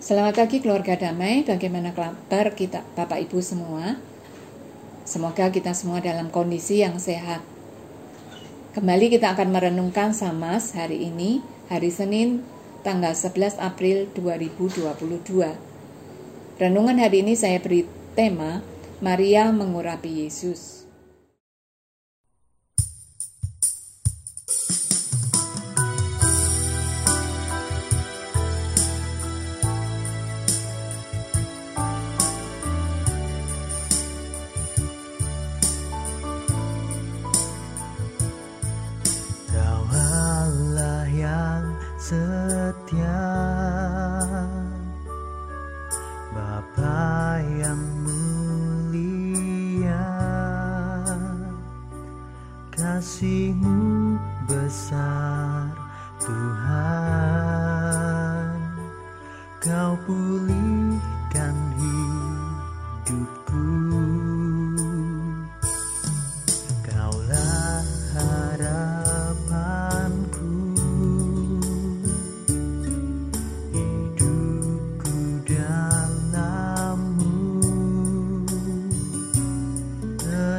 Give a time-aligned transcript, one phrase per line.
[0.00, 4.00] Selamat pagi keluarga damai, bagaimana kabar kita Bapak Ibu semua?
[5.04, 7.44] Semoga kita semua dalam kondisi yang sehat.
[8.72, 12.40] Kembali kita akan merenungkan Samas hari ini, hari Senin,
[12.80, 14.88] tanggal 11 April 2022.
[16.56, 17.84] Renungan hari ini saya beri
[18.16, 18.64] tema
[19.04, 20.79] Maria mengurapi Yesus.
[52.80, 54.16] Kasihmu
[54.48, 55.68] besar
[56.16, 57.36] Tuhan.
[59.60, 63.60] Kau pulihkan hidupku.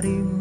[0.00, 0.39] Selamatkan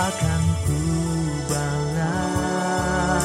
[0.00, 0.80] apa kan ku
[1.44, 3.20] balas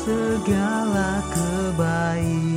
[0.00, 2.56] segala kebaikanmu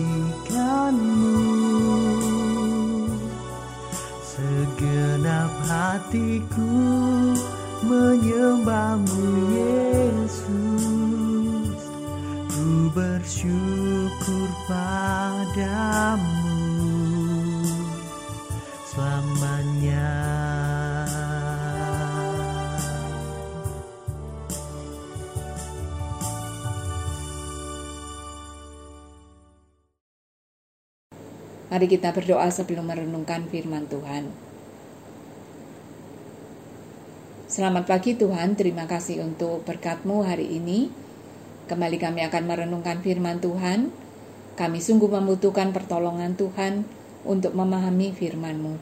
[4.23, 6.71] segenap hatiku
[7.83, 10.39] menyembahmu Yesus
[12.47, 16.47] ku bersyukur padamu
[18.87, 19.54] selamanya.
[31.75, 34.31] Mari kita berdoa sebelum merenungkan firman Tuhan.
[37.51, 40.87] Selamat pagi Tuhan, terima kasih untuk berkatmu hari ini.
[41.67, 43.91] Kembali kami akan merenungkan firman Tuhan
[44.55, 46.87] kami sungguh membutuhkan pertolongan Tuhan
[47.27, 48.79] untuk memahami firman-Mu.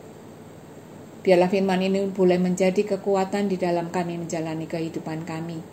[1.25, 5.65] Biarlah firman ini boleh menjadi kekuatan di dalam kami menjalani kehidupan kami.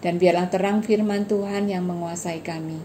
[0.00, 2.80] Dan biarlah terang firman Tuhan yang menguasai kami,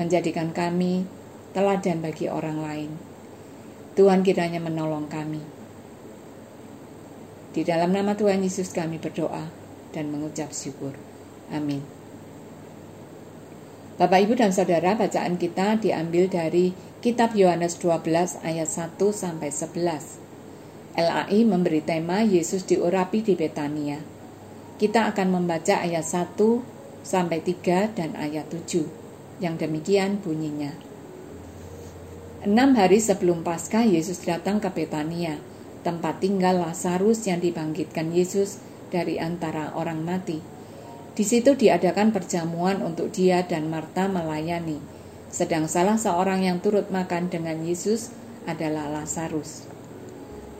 [0.00, 1.19] menjadikan kami
[1.50, 2.90] teladan bagi orang lain.
[3.98, 5.42] Tuhan kiranya menolong kami.
[7.50, 9.50] Di dalam nama Tuhan Yesus kami berdoa
[9.90, 10.94] dan mengucap syukur.
[11.50, 11.82] Amin.
[13.98, 16.72] Bapak Ibu dan Saudara, bacaan kita diambil dari
[17.04, 20.96] kitab Yohanes 12 ayat 1 sampai 11.
[20.96, 24.00] LAI memberi tema Yesus diurapi di Betania.
[24.80, 26.38] Kita akan membaca ayat 1
[27.04, 30.89] sampai 3 dan ayat 7 yang demikian bunyinya.
[32.40, 35.36] Enam hari sebelum Paskah Yesus datang ke Betania,
[35.84, 40.40] tempat tinggal Lazarus yang dibangkitkan Yesus dari antara orang mati.
[41.12, 44.80] Di situ diadakan perjamuan untuk dia dan Marta melayani,
[45.28, 48.08] sedang salah seorang yang turut makan dengan Yesus
[48.48, 49.68] adalah Lazarus.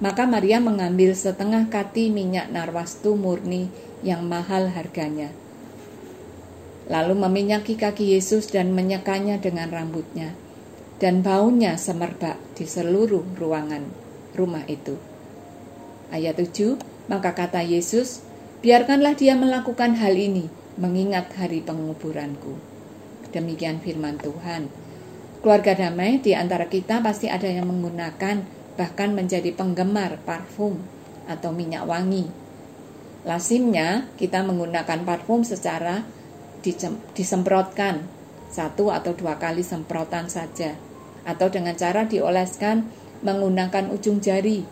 [0.04, 3.72] Maka Maria mengambil setengah kati minyak narwastu murni
[4.04, 5.32] yang mahal harganya.
[6.92, 10.36] Lalu meminyaki kaki Yesus dan menyekanya dengan rambutnya,
[11.00, 13.88] dan baunya semerbak di seluruh ruangan
[14.36, 15.00] rumah itu.
[16.12, 16.76] Ayat 7,
[17.08, 18.20] maka kata Yesus,
[18.60, 20.44] Biarkanlah dia melakukan hal ini,
[20.76, 22.60] mengingat hari penguburanku.
[23.32, 24.68] Demikian firman Tuhan.
[25.40, 28.44] Keluarga damai di antara kita pasti ada yang menggunakan
[28.76, 30.76] bahkan menjadi penggemar parfum
[31.24, 32.28] atau minyak wangi.
[33.24, 36.04] Lazimnya kita menggunakan parfum secara
[37.16, 38.04] disemprotkan
[38.52, 40.89] satu atau dua kali semprotan saja
[41.24, 42.88] atau dengan cara dioleskan
[43.20, 44.64] menggunakan ujung jari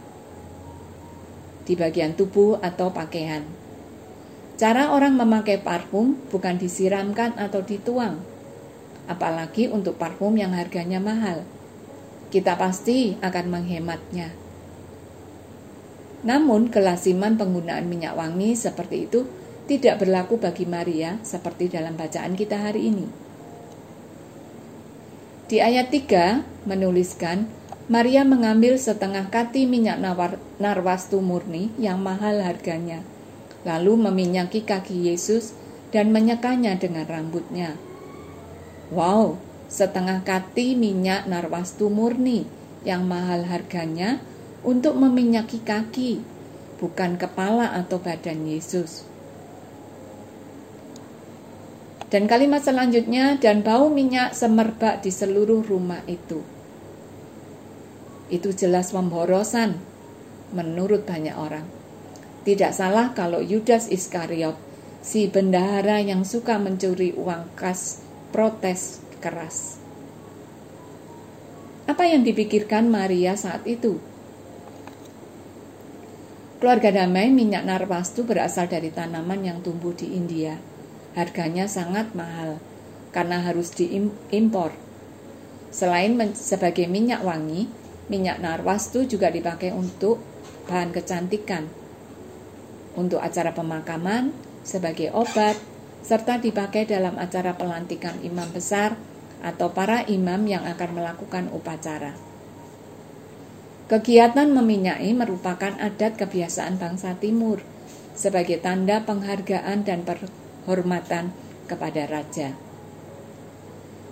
[1.68, 3.44] di bagian tubuh atau pakaian.
[4.56, 8.18] Cara orang memakai parfum bukan disiramkan atau dituang,
[9.06, 11.44] apalagi untuk parfum yang harganya mahal.
[12.32, 14.34] Kita pasti akan menghematnya.
[16.26, 19.30] Namun, kelasiman penggunaan minyak wangi seperti itu
[19.70, 23.27] tidak berlaku bagi Maria seperti dalam bacaan kita hari ini.
[25.48, 27.48] Di ayat 3 menuliskan,
[27.88, 29.96] Maria mengambil setengah kati minyak
[30.60, 33.00] narwastu murni yang mahal harganya–
[33.66, 35.54] lalu meminyaki kaki Yesus
[35.90, 37.74] dan menyekanya dengan rambutnya.
[38.92, 42.46] Wow, setengah kati minyak narwastu murni
[42.86, 44.22] yang mahal harganya
[44.62, 46.22] untuk meminyaki kaki,
[46.78, 49.04] bukan kepala atau badan Yesus.
[52.08, 56.40] Dan kalimat selanjutnya, dan bau minyak semerbak di seluruh rumah itu.
[58.32, 59.76] Itu jelas pemborosan
[60.52, 61.69] menurut banyak orang.
[62.49, 64.56] Tidak salah kalau Yudas Iskariot,
[65.05, 68.00] si bendahara yang suka mencuri uang kas,
[68.32, 69.76] protes keras.
[71.88, 74.00] Apa yang dipikirkan Maria saat itu?
[76.61, 80.77] Keluarga damai minyak narwastu berasal dari tanaman yang tumbuh di India.
[81.18, 82.62] Harganya sangat mahal
[83.10, 84.70] karena harus diimpor.
[85.74, 87.66] Selain sebagai minyak wangi,
[88.06, 90.22] minyak narwastu juga dipakai untuk
[90.70, 91.66] bahan kecantikan
[92.98, 94.34] untuk acara pemakaman,
[94.66, 95.54] sebagai obat,
[96.02, 98.98] serta dipakai dalam acara pelantikan imam besar
[99.38, 102.18] atau para imam yang akan melakukan upacara.
[103.88, 107.62] Kegiatan meminyai merupakan adat kebiasaan bangsa Timur
[108.18, 110.02] sebagai tanda penghargaan dan
[110.68, 111.32] penghormatan
[111.64, 112.52] kepada raja.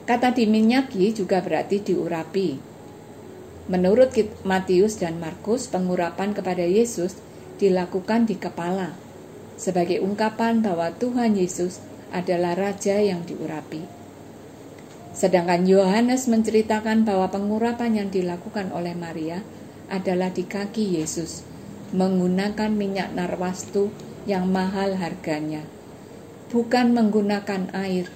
[0.09, 2.57] Kata diminyaki juga berarti diurapi.
[3.69, 4.17] Menurut
[4.49, 7.21] Matius dan Markus, pengurapan kepada Yesus
[7.61, 8.97] dilakukan di kepala
[9.61, 13.85] sebagai ungkapan bahwa Tuhan Yesus adalah raja yang diurapi.
[15.13, 19.45] Sedangkan Yohanes menceritakan bahwa pengurapan yang dilakukan oleh Maria
[19.93, 21.45] adalah di kaki Yesus
[21.97, 23.89] menggunakan minyak narwastu
[24.29, 25.65] yang mahal harganya,
[26.57, 28.09] bukan menggunakan air.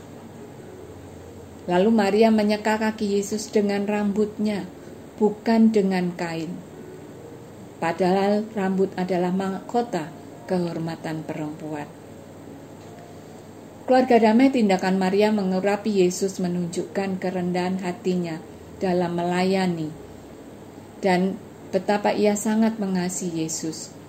[1.69, 4.65] Lalu Maria menyeka kaki Yesus dengan rambutnya,
[5.21, 6.49] bukan dengan kain.
[7.77, 10.09] Padahal rambut adalah mahkota
[10.49, 11.85] kehormatan perempuan.
[13.85, 18.41] Keluarga damai tindakan Maria mengurapi Yesus menunjukkan kerendahan hatinya
[18.81, 19.93] dalam melayani
[21.05, 21.37] dan
[21.69, 24.00] betapa ia sangat mengasihi Yesus.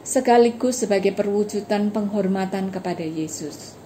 [0.00, 3.76] Sekaligus sebagai perwujudan penghormatan kepada Yesus.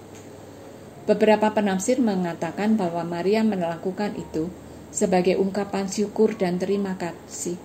[1.05, 4.49] Beberapa penafsir mengatakan bahwa Maria melakukan itu
[4.89, 7.59] sebagai ungkapan syukur dan terima kasih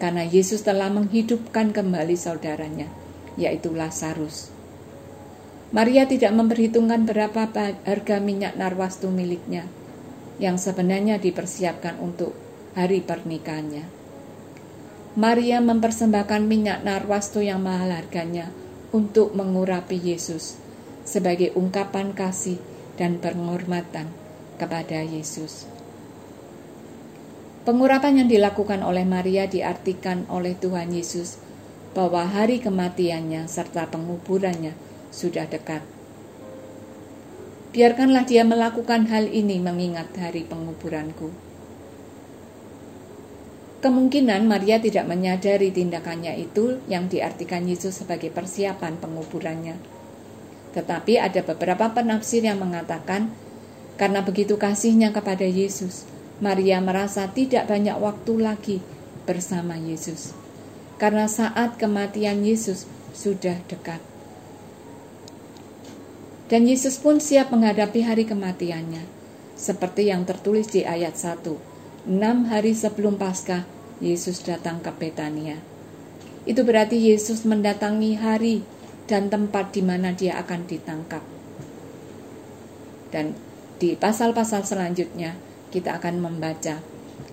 [0.00, 2.88] karena Yesus telah menghidupkan kembali saudaranya,
[3.36, 4.48] yaitu Lazarus.
[5.70, 7.46] Maria tidak memperhitungkan berapa
[7.84, 9.68] harga minyak narwastu miliknya
[10.40, 12.32] yang sebenarnya dipersiapkan untuk
[12.72, 13.99] hari pernikahannya.
[15.18, 18.46] Maria mempersembahkan minyak narwastu yang mahal harganya
[18.94, 20.54] untuk mengurapi Yesus
[21.02, 22.62] sebagai ungkapan kasih
[22.94, 24.06] dan penghormatan
[24.54, 25.66] kepada Yesus.
[27.66, 31.42] Pengurapan yang dilakukan oleh Maria diartikan oleh Tuhan Yesus
[31.90, 34.78] bahwa hari kematiannya serta penguburannya
[35.10, 35.82] sudah dekat.
[37.74, 41.49] Biarkanlah dia melakukan hal ini mengingat hari penguburanku.
[43.80, 49.80] Kemungkinan Maria tidak menyadari tindakannya itu yang diartikan Yesus sebagai persiapan penguburannya.
[50.76, 53.32] Tetapi ada beberapa penafsir yang mengatakan
[53.96, 56.04] karena begitu kasihnya kepada Yesus,
[56.44, 58.76] Maria merasa tidak banyak waktu lagi
[59.24, 60.36] bersama Yesus.
[61.00, 62.84] Karena saat kematian Yesus
[63.16, 64.04] sudah dekat.
[66.52, 69.08] Dan Yesus pun siap menghadapi hari kematiannya,
[69.56, 71.69] seperti yang tertulis di ayat 1
[72.08, 73.68] enam hari sebelum Paskah,
[74.00, 75.60] Yesus datang ke Betania.
[76.48, 78.64] Itu berarti Yesus mendatangi hari
[79.04, 81.20] dan tempat di mana dia akan ditangkap.
[83.12, 83.36] Dan
[83.76, 85.36] di pasal-pasal selanjutnya
[85.68, 86.80] kita akan membaca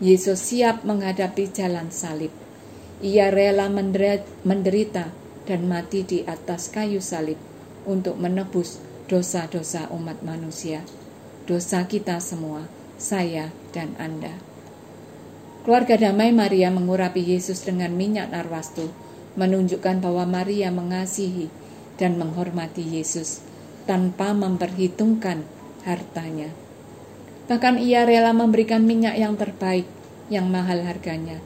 [0.04, 2.34] Yesus siap menghadapi jalan salib.
[3.00, 3.72] Ia rela
[4.44, 5.14] menderita
[5.48, 7.40] dan mati di atas kayu salib
[7.88, 10.84] untuk menebus dosa-dosa umat manusia.
[11.48, 12.68] Dosa kita semua,
[13.00, 14.57] saya dan Anda.
[15.68, 18.88] Keluarga damai Maria mengurapi Yesus dengan minyak narwastu,
[19.36, 21.52] menunjukkan bahwa Maria mengasihi
[22.00, 23.44] dan menghormati Yesus
[23.84, 25.44] tanpa memperhitungkan
[25.84, 26.56] hartanya.
[27.52, 29.84] Bahkan ia rela memberikan minyak yang terbaik,
[30.32, 31.44] yang mahal harganya.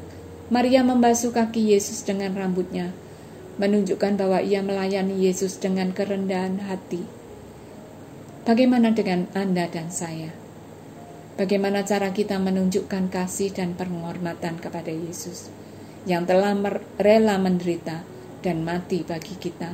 [0.54, 2.94] Maria membasuh kaki Yesus dengan rambutnya,
[3.58, 7.10] menunjukkan bahwa ia melayani Yesus dengan kerendahan hati.
[8.46, 10.41] Bagaimana dengan Anda dan saya?
[11.40, 15.48] Bagaimana cara kita menunjukkan kasih dan penghormatan kepada Yesus
[16.04, 16.52] yang telah
[17.00, 18.04] rela menderita
[18.44, 19.72] dan mati bagi kita?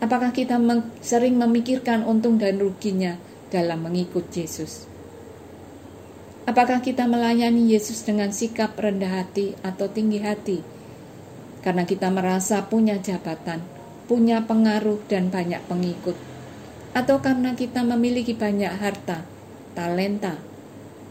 [0.00, 0.56] Apakah kita
[1.04, 3.20] sering memikirkan untung dan ruginya
[3.52, 4.88] dalam mengikut Yesus?
[6.48, 10.58] Apakah kita melayani Yesus dengan sikap rendah hati atau tinggi hati?
[11.60, 13.60] Karena kita merasa punya jabatan,
[14.06, 16.14] punya pengaruh dan banyak pengikut.
[16.94, 19.35] Atau karena kita memiliki banyak harta,
[19.76, 20.40] talenta,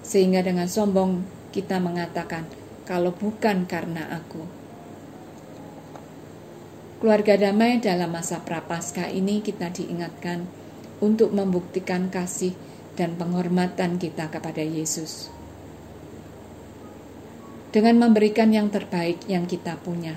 [0.01, 1.21] sehingga dengan sombong
[1.53, 2.49] kita mengatakan,
[2.89, 4.65] "Kalau bukan karena aku."
[7.05, 10.49] Keluarga damai dalam masa prapaskah ini kita diingatkan
[10.97, 12.57] untuk membuktikan kasih
[12.97, 15.29] dan penghormatan kita kepada Yesus.
[17.75, 20.15] Dengan memberikan yang terbaik yang kita punya.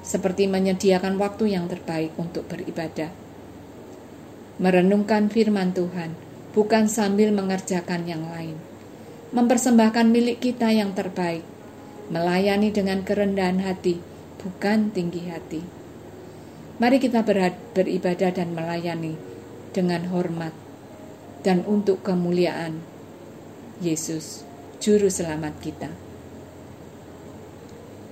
[0.00, 3.12] Seperti menyediakan waktu yang terbaik untuk beribadah.
[4.60, 6.12] Merenungkan firman Tuhan
[6.52, 8.60] bukan sambil mengerjakan yang lain.
[9.32, 11.40] Mempersembahkan milik kita yang terbaik,
[12.12, 13.96] melayani dengan kerendahan hati,
[14.44, 15.64] bukan tinggi hati.
[16.76, 17.24] Mari kita
[17.72, 19.16] beribadah dan melayani
[19.72, 20.52] dengan hormat
[21.40, 22.84] dan untuk kemuliaan
[23.80, 24.44] Yesus,
[24.78, 25.88] Juru Selamat kita.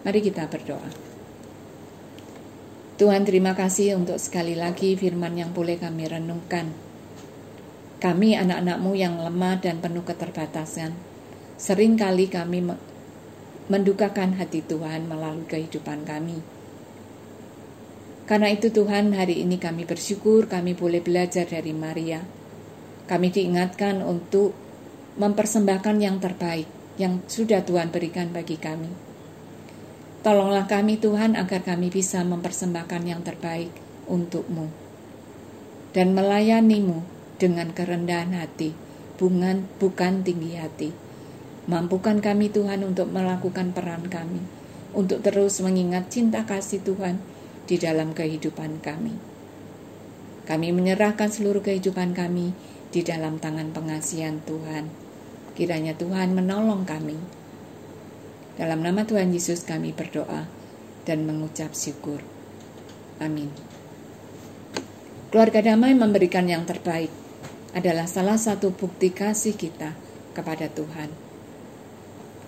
[0.09, 1.10] Mari kita berdoa.
[3.01, 6.91] Tuhan terima kasih untuk sekali lagi firman yang boleh kami renungkan
[8.01, 10.97] kami anak-anakmu yang lemah dan penuh keterbatasan,
[11.61, 12.65] sering kali kami
[13.69, 16.41] mendukakan hati Tuhan melalui kehidupan kami.
[18.25, 22.25] Karena itu Tuhan hari ini kami bersyukur kami boleh belajar dari Maria.
[23.05, 24.57] Kami diingatkan untuk
[25.21, 29.10] mempersembahkan yang terbaik yang sudah Tuhan berikan bagi kami.
[30.21, 33.73] Tolonglah kami Tuhan agar kami bisa mempersembahkan yang terbaik
[34.05, 34.69] untukmu
[35.97, 37.01] dan melayanimu
[37.41, 38.77] dengan kerendahan hati,
[39.17, 40.93] bukan, bukan tinggi hati.
[41.65, 44.45] Mampukan kami Tuhan untuk melakukan peran kami,
[44.93, 47.17] untuk terus mengingat cinta kasih Tuhan
[47.65, 49.17] di dalam kehidupan kami.
[50.45, 52.53] Kami menyerahkan seluruh kehidupan kami
[52.93, 54.91] di dalam tangan pengasihan Tuhan.
[55.57, 57.40] Kiranya Tuhan menolong kami.
[58.61, 60.45] Dalam nama Tuhan Yesus kami berdoa
[61.09, 62.21] dan mengucap syukur.
[63.17, 63.49] Amin.
[65.33, 67.09] Keluarga damai memberikan yang terbaik
[67.73, 69.97] adalah salah satu bukti kasih kita
[70.37, 71.09] kepada Tuhan.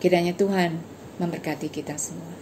[0.04, 0.84] Kiranya Tuhan
[1.16, 2.41] memberkati kita semua.